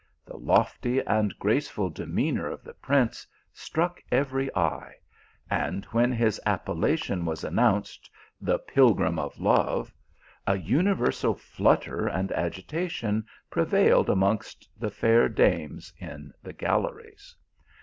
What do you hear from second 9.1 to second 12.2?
of love," a universal flutter